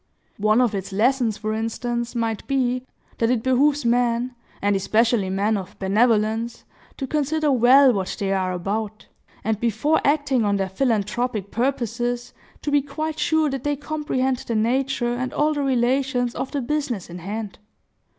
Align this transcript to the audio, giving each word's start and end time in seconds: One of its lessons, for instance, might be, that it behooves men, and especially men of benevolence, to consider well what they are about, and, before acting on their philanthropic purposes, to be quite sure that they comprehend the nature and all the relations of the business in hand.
One 0.39 0.61
of 0.61 0.73
its 0.73 0.91
lessons, 0.91 1.37
for 1.37 1.53
instance, 1.53 2.15
might 2.15 2.47
be, 2.47 2.87
that 3.19 3.29
it 3.29 3.43
behooves 3.43 3.85
men, 3.85 4.33
and 4.59 4.75
especially 4.75 5.29
men 5.29 5.57
of 5.57 5.77
benevolence, 5.77 6.63
to 6.97 7.05
consider 7.05 7.51
well 7.51 7.93
what 7.93 8.15
they 8.19 8.33
are 8.33 8.51
about, 8.51 9.05
and, 9.43 9.59
before 9.59 10.01
acting 10.03 10.43
on 10.43 10.55
their 10.57 10.69
philanthropic 10.69 11.51
purposes, 11.51 12.33
to 12.63 12.71
be 12.71 12.81
quite 12.81 13.19
sure 13.19 13.47
that 13.51 13.63
they 13.63 13.75
comprehend 13.75 14.37
the 14.37 14.55
nature 14.55 15.13
and 15.13 15.33
all 15.33 15.53
the 15.53 15.61
relations 15.61 16.33
of 16.33 16.49
the 16.49 16.61
business 16.61 17.07
in 17.07 17.19
hand. 17.19 17.59